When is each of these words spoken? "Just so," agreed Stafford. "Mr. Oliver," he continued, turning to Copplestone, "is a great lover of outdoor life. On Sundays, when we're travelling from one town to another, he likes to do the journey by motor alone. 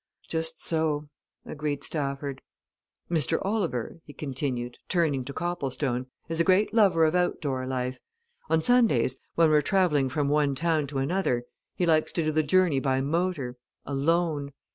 "Just 0.27 0.65
so," 0.65 1.09
agreed 1.45 1.83
Stafford. 1.83 2.41
"Mr. 3.07 3.37
Oliver," 3.45 3.99
he 4.03 4.13
continued, 4.13 4.79
turning 4.89 5.23
to 5.25 5.31
Copplestone, 5.31 6.07
"is 6.27 6.41
a 6.41 6.43
great 6.43 6.73
lover 6.73 7.05
of 7.05 7.13
outdoor 7.13 7.67
life. 7.67 7.99
On 8.49 8.63
Sundays, 8.63 9.17
when 9.35 9.51
we're 9.51 9.61
travelling 9.61 10.09
from 10.09 10.27
one 10.27 10.55
town 10.55 10.87
to 10.87 10.97
another, 10.97 11.43
he 11.75 11.85
likes 11.85 12.11
to 12.13 12.23
do 12.23 12.31
the 12.31 12.41
journey 12.41 12.79
by 12.79 12.99
motor 12.99 13.57
alone. 13.85 14.53